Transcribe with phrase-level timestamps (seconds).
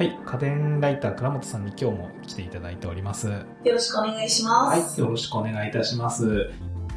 [0.00, 3.28] はい、家電ライター倉本さんに今日も来ていただいております。
[3.28, 4.98] はよろしくお願いします。
[4.98, 6.50] い、よろしくお願いいたします。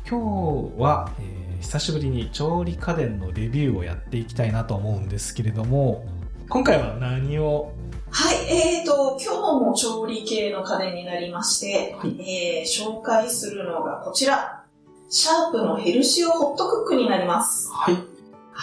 [0.09, 6.05] 今日は、えー久しぶりに調理家電のレビューをやっていきたいなと思うんですけれども、
[6.47, 7.73] 今回は何を？
[8.09, 8.37] はい、
[8.79, 14.63] えーと、今日も調理系の家電になりまして、はいえー紹介するのがこちら。
[15.09, 17.69] シャープのヘルシオホットクックになります。
[17.69, 17.97] はい、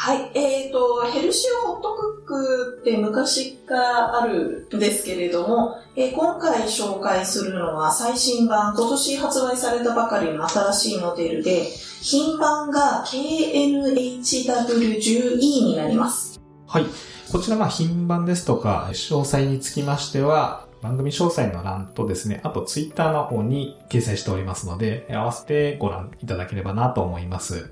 [0.02, 11.66] はい、えーと、ヘルシオホットクックって昔からあるんですけれども、えー今回紹介するのは最新版、今年発売されたばかりの新しいモデルで、
[12.00, 16.40] 品番が KNHW10E になります。
[16.66, 16.86] はい。
[17.30, 27.70] こちら、まあ、品番ですとか、詳細につきましては、番組詳細の欄とですね、あとツイッターの方に掲載しておりますので、合わせてご覧いただければなと思います。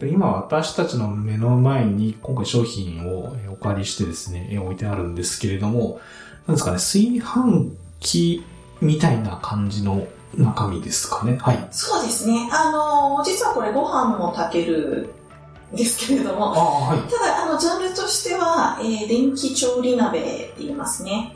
[0.00, 6.00] で今私たちの目の前に今回商品をお借りしてですね、置いてあるんですけれども、
[6.46, 7.70] なんですかね、炊飯
[8.00, 8.42] 器
[8.80, 11.36] みたいな感じの中身ですかね。
[11.36, 11.68] はい。
[11.70, 12.48] そうですね。
[12.50, 15.10] あのー実はこれご飯も炊ける
[15.72, 16.60] んですけれどあも、あ、
[16.92, 17.00] はい。
[17.00, 21.34] ただ、あの、ジャンルとしては、えー電気調理鍋って言いますね。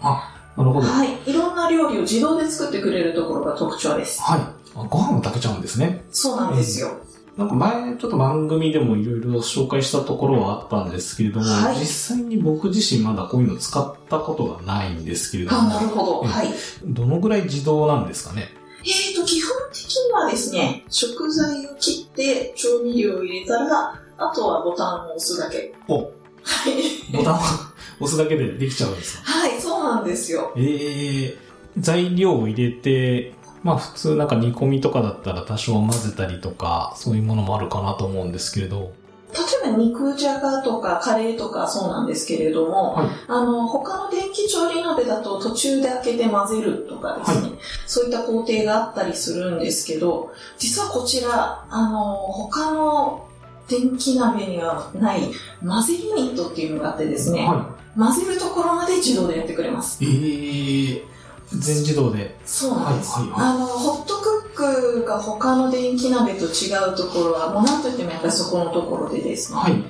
[0.57, 0.87] なるほど。
[0.89, 1.09] はい。
[1.09, 1.31] はい。
[1.31, 4.23] いろんな料理を自動で作ってくれるところが特徴です。
[4.25, 6.03] あご飯も炊けちゃうんですね。
[6.11, 6.89] そうなんですよ。
[7.37, 16.21] なんか前、ちょっと番組でもいろいろ紹介したところはあったんですけれども、はい実際に僕自身まだこういうの使ったことがないんですけれどあ、なるも、ほど。
[16.21, 16.49] うんはい。
[16.85, 18.51] どのぐらい自動なんですかね？
[18.85, 25.75] えーと、基本的にはですね、食材を切って調味料を入れたら、あとはボタンを押すだけ。
[25.89, 26.05] おは
[26.71, 27.17] い。
[27.17, 27.39] ボタンを
[28.01, 29.25] 押すだけでできちゃうんですか？
[29.25, 30.53] はい、そうなんですよ。
[30.57, 31.37] えー、
[31.79, 38.93] 材料を入れて、まあ普通なんか煮込みとかだったら多少混ぜたりとか、そういうものもあるかなと思うんですけれど、
[39.35, 43.09] 例えば肉じゃがとかカレーとかそうなんですけれども、はい。
[43.27, 47.51] あの、他の電気調理鍋だと途中で開けて混ぜるとかですね、
[47.87, 53.27] そういった工程があったりするんですけど、実はこちら、あの、他の
[53.69, 55.23] 電気鍋にはない
[55.67, 60.03] 混ぜユニットっていうのがあってですね、は混ぜるところまで自動でやってくれます。
[60.05, 60.07] い。
[60.07, 61.03] えー、
[61.53, 62.37] 全自動で。
[62.45, 63.13] そうなんです。
[63.13, 69.83] はいはいはいあの、ホットクックが他の電気鍋と違うところは、もう何と言ってもやっぱりそこのところでですね、はい。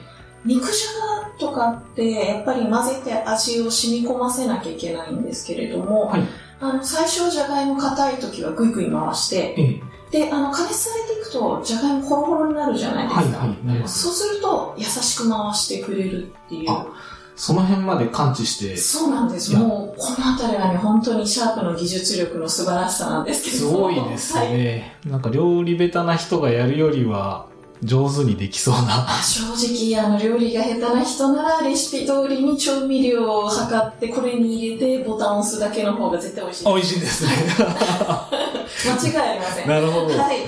[0.45, 6.23] 肉じゃがとかってやっぱり混ぜて味を染み込ませなきゃいけないんですけれども、はい
[6.61, 14.03] あの最初じゃがいも硬い時はぐいぐい回してえー、であの加熱されていくとじゃがいもホロホロになるじゃないですか、はいはい、す。
[14.05, 16.87] そうすると優しく回してくれるっていうあ
[17.37, 24.97] その辺まで感知して、そうなんですもうこの辺りはね本当にシャープの技術力の素晴らしさなんですけどもごいですはいね。
[25.07, 27.47] なんか料理下手な人がやるよりは
[27.83, 29.05] 上手にできそうな。
[29.09, 36.65] あ正直、あの、料理が下手な人なら、レシピ通りに調味料を測って、これに入れて、ボタンを押すだけの方が絶対美味しい。
[36.67, 37.31] 美味しいですね。
[38.87, 39.69] 間違いありません。
[39.69, 40.19] なるほど。
[40.19, 40.39] はい。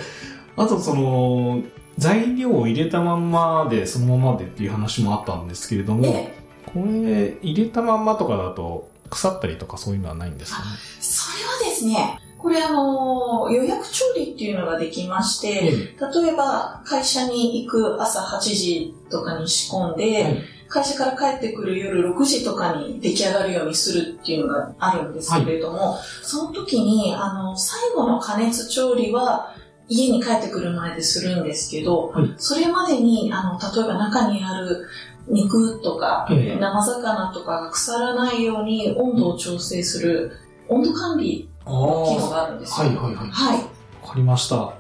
[0.57, 1.63] あとその、
[1.99, 6.36] 材料を入れたまんまで、そのままでっていう話もあったんですけれども、で、
[6.83, 10.59] これ、入れたまんまとかだと、腐ったりとかそういうのはないんですか？
[10.63, 10.65] ね
[11.01, 20.43] それはですね、これあの、予約調理っていうのができまして、え例えば、会社に行く朝8時とかに仕込んで、はい。
[20.69, 29.55] 会社から帰ってくる夜6時とかに出来上がるようにするっていうのがあるんですけれども、その時に、あの、最後の加熱調理は、
[29.89, 32.35] 家に帰ってくる前でするんですけど、はい。
[32.39, 34.89] それまでに、あの、例えば中にある
[35.29, 40.33] 肉とか、ええ生魚とかが腐らないように温度を調整する
[40.69, 42.31] 温度管理あ機能あ。
[42.31, 42.87] があるんですよ。
[42.87, 43.29] はいはいはい。
[43.31, 43.59] はい。
[44.03, 44.73] わかりました。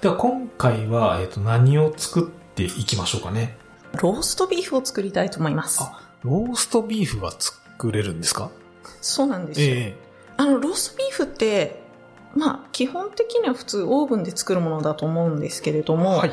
[0.00, 3.56] では今回は、えっ、と、何を作っていきましょうかね。
[4.00, 5.80] ローストビーフを作りたいと思います。
[5.82, 8.50] あローストビーフが作れるんですか？
[9.00, 9.66] そうなんですよ。
[9.68, 9.96] え
[10.36, 11.82] あの、ローストビーフって、
[12.34, 16.32] まあ、基本的には普通オーブンで作るものだと思うんですけれども、はい。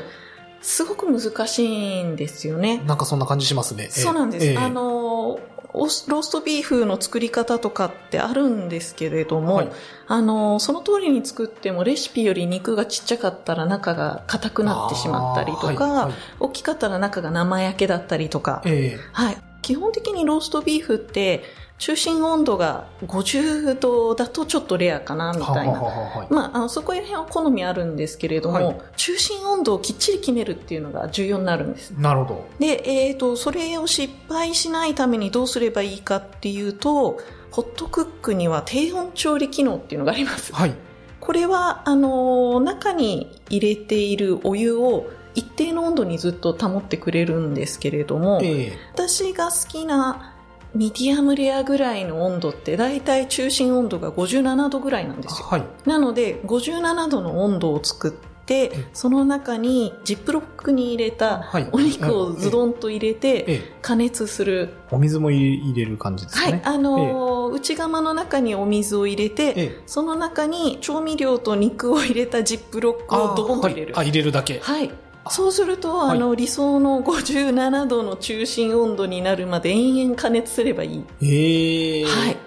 [0.62, 2.82] すごく難しいんですよね。
[2.86, 3.90] なんかそんな感じしますね。
[3.90, 4.46] そうなんです。
[4.46, 5.40] ええあの、
[5.74, 9.72] ローストビーフの作り方とかってあるんですけれども、はい
[10.08, 19.38] あの、その通りに作ってもレシピより肉がちっちゃかったら中が硬くなってしまったりとか、はいはい大きかったら中が生焼けだったりとか、えはい。
[19.62, 21.44] 基本的にローストビーフって
[21.82, 25.82] 中心温度が50度だとちょっとレアかなえみたいな。
[26.30, 31.90] まあ、あのそこら辺は好みあるんですけれども、はい中心温度をきっちり決めるっていうのが重要になるんです。
[31.92, 32.48] なるほど。
[32.60, 37.18] で、えっ、と、それを失敗しないためにどうすればいいかっていうと、
[37.50, 40.54] ホットクックには低温調理機能っていうのがあります。
[40.54, 40.76] はい。
[41.20, 50.31] これは、あのー中に入れているお湯を一定の温度にずっと保ってくれるんですけれども、ええ私が好きな
[50.74, 55.48] ミディアムレアぐらいの温度って大体中心温度が57度ぐらいなんですよ。
[55.48, 55.64] はい。
[55.86, 64.70] なので57度の温度を作ってえその中にジップロックに入れたはいお肉をズドンと入れてええ、加熱する。
[64.92, 66.52] お水も入れる感じですかね。。
[66.54, 73.94] はいあのー内釜の中にお水を入れて、ええその中に調味料と肉を入れたジップロックをドボンと入れる。
[73.94, 74.60] あはいあ、入れるだけ。
[74.60, 74.90] はい。
[75.30, 81.06] そうすると、はいあの、理想の57度の中心温度になるまで延々加熱すればいい。
[81.22, 82.38] ええはい。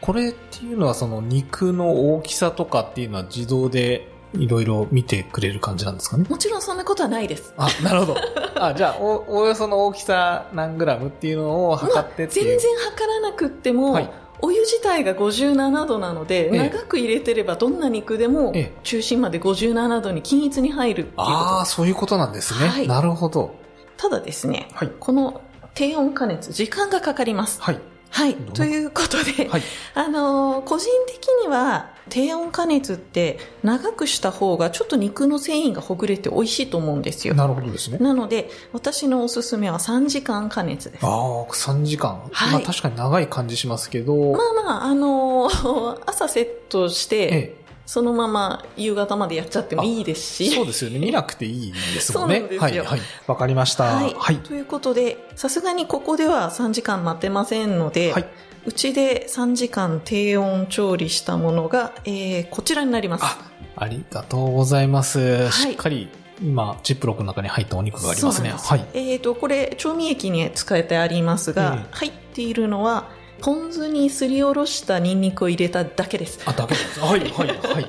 [0.00, 6.24] これっていうのはその肉の大きさとかっていうのは自動でいろいろ見てくれる感じなんですかね？
[6.28, 7.54] もちろんそんなことはないです。
[7.56, 8.16] あ、なるほど。
[8.60, 12.46] あ、じゃあ、お、およその大きさ何グラムっていうのを測ってっていう。
[12.46, 22.68] 全然測らなくっても、はいお湯自体が57度なので、ええ長く入れてればどんな肉でもええ中心まで57度に均一に入るっていうああ、そういうことなんですね。
[22.68, 23.54] はいなるほど。
[23.96, 24.92] ただですね、はい。
[25.00, 25.40] この
[25.74, 27.60] 低温加熱、時間がかかります。
[27.60, 27.78] はい。
[28.10, 28.34] はい。
[28.34, 29.62] ということで、はい。
[29.94, 37.34] あのー個人的には低温加熱って長くした方がちょっと肉の繊維がほぐれて美味しいと思うんですよ。
[37.34, 37.98] なるほどですね。
[37.98, 41.06] なので、私のおすすめは3時間加熱です。
[41.06, 42.20] ああ、3時間。
[42.32, 44.32] はいまあ確かに長い感じしますけど。
[44.32, 47.58] まあまあ、あのー 朝セットして、え
[47.88, 50.54] そのまま夕方までやっちゃってもいいですえ、し。
[50.54, 50.98] そうですよね。
[50.98, 52.40] 見なくていいですもんね。
[52.40, 52.78] そうなんはい。
[52.80, 53.00] はい。
[53.26, 53.84] わかりました。
[53.84, 54.36] はい、はい。
[54.36, 58.28] ということで、さすがにここでは3時間待ってませんので、はい。
[58.68, 63.24] うちで3時間低温調理したものが、えーこちらになります。
[63.24, 63.38] あ、
[63.76, 65.46] ありがとうございます。
[65.48, 66.10] いしっかり、
[66.42, 68.52] 今、ジップロックの中に入ったお肉がありますね。
[68.58, 68.86] すはい。
[68.92, 73.08] えっ、と、これ、調味液に使えてありますが、ええ入っているのは、
[73.40, 76.38] ポン酢にすりおろしたニンニクを入れただけです。
[76.44, 77.00] あ、だけです。
[77.00, 77.86] はい、はい、はい。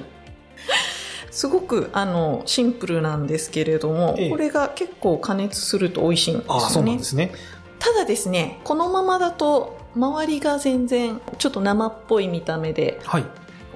[1.30, 6.64] すごく、あの、シンプルなんですけれども、ええこれが結構加熱すると美味しいんですよね。
[6.64, 7.34] あ、そうなんですね。
[7.80, 13.24] ただですね、このままだと、周りが全然、ちょっと生っぽい見た目ではい。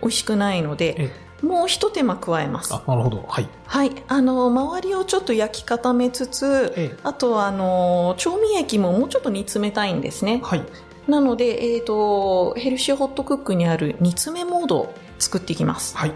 [0.02, 1.12] 美味しくないので、
[1.42, 2.74] もう一手間加えます。
[2.74, 3.26] あ、なるほど。
[3.28, 3.50] はい。
[3.66, 3.92] はい。
[4.08, 6.98] あの、周りをちょっと焼き固めつつ、ええ。
[7.04, 10.40] あとは、あの、調味液ももうちょっと煮詰めたいんですね。
[10.44, 10.64] はい。
[11.08, 15.98] なので、えっ、と、ヘルシーホットクックにある煮詰めモードを作っていきます。
[15.98, 16.14] はい。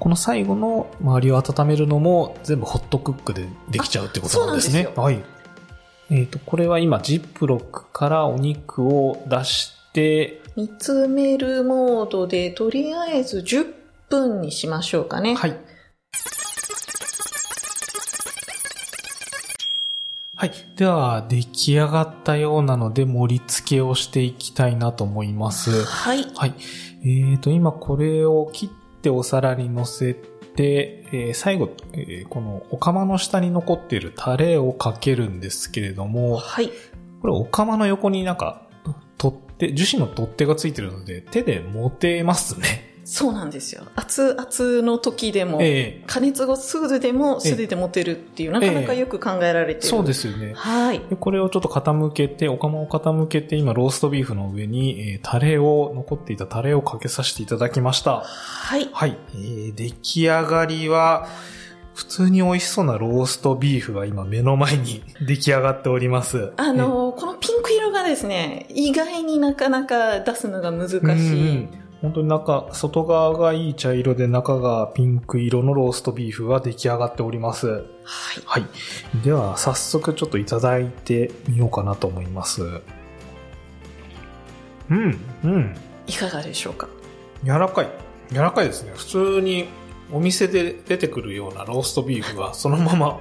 [0.00, 4.88] この最後の周りを温めるのも全部ホットクックでできちゃうってことなんですね。
[4.90, 5.24] あそうはい。
[6.12, 13.72] えっ、と、これは今、ジップロックからお肉を出して、煮詰めるモードで、とりあえず10
[14.10, 15.34] 分にしましょうかね。
[15.34, 15.56] はい。
[20.36, 20.52] はい。
[20.76, 25.82] では、出来上がったようなので、盛り付けをしていきたいなと思います。
[25.86, 26.26] はい。
[26.34, 26.54] はい。
[27.06, 28.68] えっ、と、今これを切っ
[29.00, 36.70] てお皿に乗せて、えー最後、えーこのお釜の下に残っているタレをかけるんですけれども、はい。
[37.20, 38.68] これお釜の横になんか、
[39.18, 42.91] 取っ手、樹脂の取っ手がついてるので、手で持てますね。
[43.04, 43.82] そうなんですよ。
[43.96, 49.86] 熱々の時でも、え加熱後すぐでも素手で持てるっていう、なかなかよく考えられてる。
[49.86, 50.52] えそうですよね。
[50.54, 51.00] はい。
[51.00, 58.20] でこれをちょっと傾けて、お釜を傾けて、今ローストビーフの上に、えータレを、残っていたタレをかけさせていただきました。
[58.20, 58.88] はい。
[58.92, 59.16] はい。
[59.34, 61.26] えー出来上がりは、
[61.94, 66.52] 普通に美味しそうなローストビーフが今目の前に 出来上がっております。
[66.56, 70.98] あのーこのピンク色がですね、意外になかなか出すのが難しい。
[70.98, 71.68] うんうん
[72.02, 77.68] 本当に中、外側がいい茶色で中がピンク色のローストビーフが出来上がっております。
[77.68, 77.84] はい。
[78.44, 78.66] はい。
[79.24, 82.82] では、早速ちょっといただいてみようかなと思います。
[84.90, 85.76] うん、うん。
[86.08, 86.88] いかがでしょうか？
[87.44, 87.88] 柔らかい。
[88.32, 88.92] 柔らかいですね。
[88.96, 89.66] 普通に
[90.10, 93.20] お店で出てくるようなローストビーフがそのまま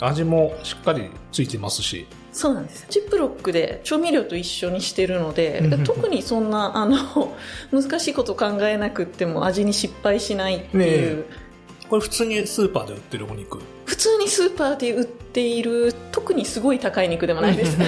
[0.00, 2.06] 味もしっかりついてますし。
[2.36, 2.86] そうなんです。
[2.90, 7.34] ジップロックで調味料と一緒にしてるのでうんうんうん、特にそんな、あの、
[7.72, 11.46] 難しいこと考えなくっても味に失敗しないっていう、ね
[11.88, 13.60] これ普通にスーパーで売ってるお肉？
[13.84, 17.78] 普通にスーパーで売っている、特にすごい高い肉でもないです。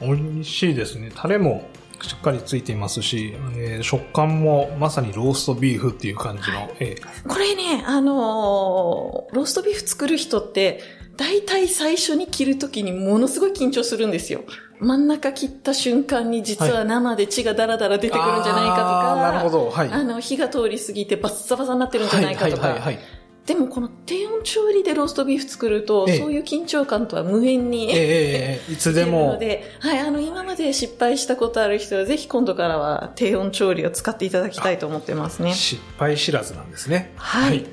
[0.00, 1.12] 美味しいですね。
[1.14, 1.68] タレも
[2.02, 6.70] しっかりついていますし、えー食感もまさにローストビーフっていう感じの。
[6.80, 10.80] えーこれね、あのーローストビーフ作る人って、
[11.18, 14.44] 大体最初に切るときにものすごい緊張するんですよ。
[14.78, 19.68] 真ん中切った瞬間に実は生で血がダラダラ出てくるんじゃないかとか、あーなるほど。
[19.68, 19.90] はい。
[19.90, 22.68] あの、火が通り過ぎてバッサバサになってるんじゃないかとか。
[22.68, 23.04] はいはいはいはい。
[23.46, 29.38] でもこの低温調理でローストビーフ作ると、ええそういう緊張感とは無縁に、えーえ いつでなのも。
[29.38, 35.52] で、はい、あの、今まで失敗したことある人は、ぜひ今度からは低温調理を使っていただきたいと思ってますね。
[35.52, 37.12] 失敗知らずなんですね。
[37.16, 37.64] はい。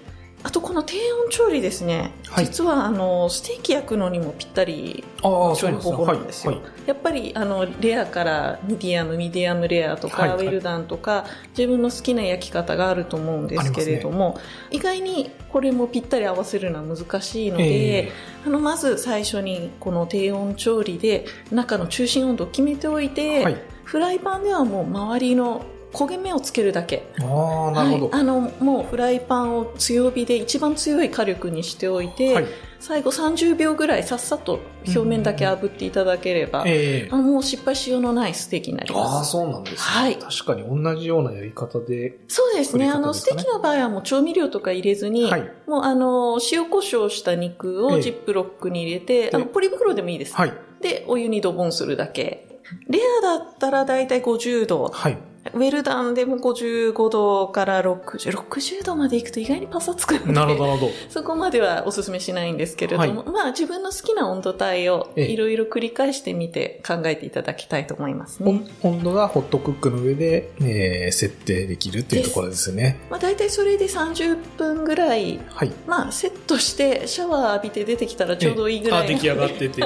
[0.46, 2.46] あとこの低温調理ですね、はい。
[2.46, 6.62] 実はあのステーキ焼くのにもぴったり調理方法なんですよ、はい。
[6.86, 10.30] やっぱりあのレアからミディアムミディアムレアとか、はい。
[10.30, 10.46] はい。
[10.46, 11.26] ウェルダンとか
[11.58, 18.12] 自分の好きな焼き方があると思うんですけれども、意外にこれもぴったり合わせるのは難しいので、え
[18.46, 23.58] あのまず最初にこの低温調理で中の中心温度を決めておいて、ーはい。
[23.84, 27.24] フライパンではもう周りの焦げ目をつけるだけあ
[27.70, 28.10] あ、なるほど。
[28.10, 32.46] はい、あのもうフライパンを強火で一番強い火力にしておいて、はい。
[32.80, 39.32] 最後30秒ぐらいさっさと表面だけ炙っていただければ、ええあのもう失敗しようのないステーキになりああ、ます。
[39.32, 39.78] そうなんですね。
[39.80, 42.20] はい確かに同じようなやり方で。
[42.28, 42.86] そうですね。
[42.86, 45.52] 作り方あの、ステーキの場合はもう調味料とか入れずに、はい。
[45.66, 50.36] もうあの、塩コショウした肉ええをジップロックに入れて、あの、えポリ袋でもいいです。
[50.36, 50.54] はい。
[50.82, 52.60] で、お湯にドボンするだけ。
[52.88, 54.90] レアだったらだいたい50度。
[54.94, 55.18] はい。
[55.56, 60.34] ウェルダンでも55度から60、60度までいくと意外にパサつくので。
[60.34, 60.92] なるほど、なるほど。
[61.10, 68.52] そこまではお勧めしないんですけれども、まあ自分の好きな温度帯をええいろいろ繰り返してみて考えていただきたいと思いますね。
[68.84, 73.00] 温温度がホットクックの上で、えー設定できるっていうところですよね。
[73.10, 75.72] まあ大体それで30分ぐらい、はい。
[75.88, 79.06] まあセットしてシャワー浴びて出てきたらちょうどいいぐらい。
[79.06, 79.82] あ、出来上がってて。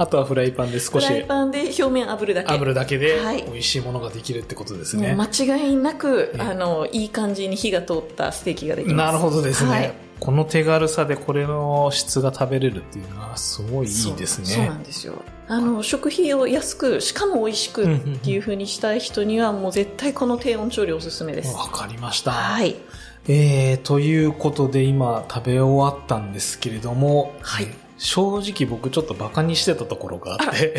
[0.00, 2.54] あとはフライパンで少しフライパンで表面炙るだけ。
[2.54, 5.14] 炙るだけではい美味しいものができるってことですもうね。
[5.14, 5.26] 間
[5.58, 8.96] 違いなく、ええあの、いい感じに火が通ったステーキができます。
[8.96, 9.70] なるほどですね。
[9.70, 14.44] はいこの手軽さでこれの質が食べれるっていうのはすごいいいですね。
[14.44, 15.14] そうなんですよ。
[15.48, 21.56] あの、食費を安く、しかも美味しくっていう風にしたい人には、もう絶対この低温調理おすすめです。
[21.56, 22.32] わかりました。
[22.32, 22.76] はい。
[23.28, 30.74] えー、ということで今食べ終わったんですけれども、はいえー正直僕ちょっとバカにしてたところがあって。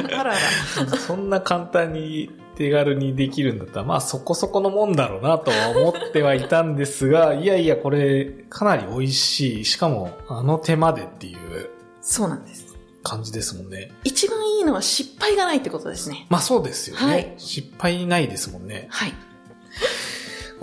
[1.06, 9.64] そんな簡単に手軽にできるんだったら、まあそこそこのもんだろうなとは思ってはいたんですが、いやいやこれかなり美味しい。
[9.66, 11.68] しかもあの手間でっていう
[12.00, 12.74] そうなんです。
[13.02, 13.92] 感じですもんね。
[14.02, 16.26] 一番いいのは失敗がないってことですね。
[16.30, 17.04] まあそうですよね。
[17.04, 18.86] はい失敗ないですもんね。
[18.88, 19.12] はい。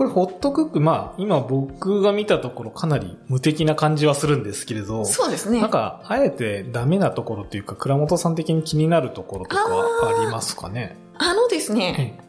[0.02, 5.62] これホットクック、まあ今僕が見たところかなり無敵な感じはするんですけれど、そうですね。
[5.62, 10.98] なんか、あえてダメなところっていうか、倉本さん的に気になるところとかありますかね？
[11.20, 12.20] あのですね、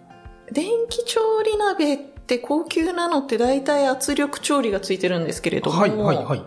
[0.52, 6.44] 電気調理鍋って高級なのって大体圧力調理がついてるんですけれども、はい、はい、はい。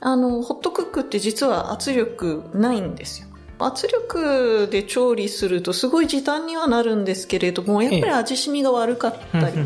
[0.00, 3.28] あの、ホットクックって実は圧力ないんですよ。
[3.58, 9.56] 圧力で調理するとすごい時短にはなるんですけれども、やっぱり味しみが悪かったり。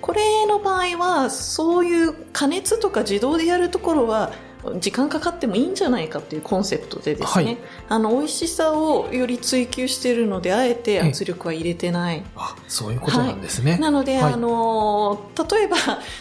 [0.00, 4.32] これの場合は、そういう加熱とか自動でやるところは、
[4.80, 7.58] 時間かかってもいいんじゃないかっていうコンセプトでですね、はい。
[7.88, 12.24] あの、美味しさをより追求しているので、あえて圧力は入れてない。
[12.34, 13.78] あ、そういうことなんですね。
[13.78, 14.32] なので、はい。
[14.34, 15.76] あの例えば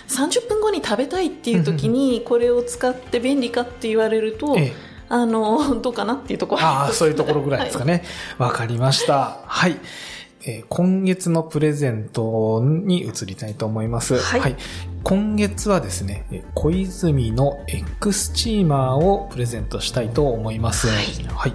[0.08, 8.04] 30分後に食べたいっていう時にこれを使って便利かって言われると、ええあの どうかなっていうところああ、そういうところぐらいですかね。
[8.38, 9.38] わ、かりました。
[9.46, 9.78] はい。
[10.48, 14.20] えー今月のプレゼントに移りたいと思います。
[14.20, 14.56] はい
[15.04, 20.88] 今月はですね、えー小泉の X チーマーをプレゼントしたいと思います。
[20.88, 20.98] はい
[21.34, 21.54] はい。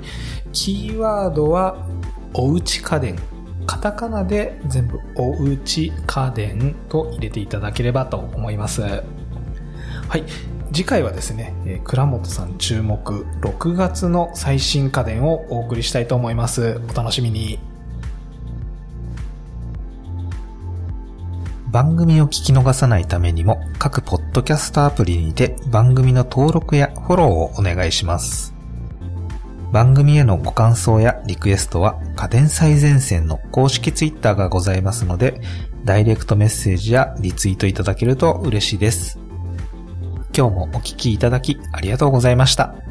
[0.53, 1.87] キーワードは、
[2.35, 3.17] おうち家電。
[3.67, 8.83] カタカナで全部おうち家電と入れていただければと思います。
[8.83, 10.25] はい。
[10.73, 16.81] 次回はですね、えー倉本さん注目6月の最新家電をお送りしたいと思います。
[16.91, 17.59] お楽しみに。
[21.73, 28.55] 番組を聞き逃さないためにも各ポッドキャストアプリにて番組の登録やフォローをお願いします。
[29.73, 35.41] 番組へのご感想やリクエストは家電最前線の公式ツイッターがございますので、
[35.85, 39.20] ダイレクトメッセージやリツイートいただけると嬉しいです。
[40.37, 42.90] 今日もお聴きいただきありがとうございました。